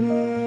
Mm-hmm. 0.00 0.37